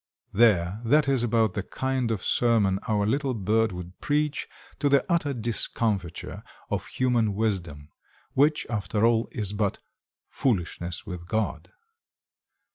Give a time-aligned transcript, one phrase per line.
[0.33, 4.47] There, that is about the kind of sermon our little bird would preach
[4.79, 7.91] to the utter discomfiture of human wisdom,
[8.33, 9.77] which, after all, is but
[10.27, 11.69] "foolishness with God."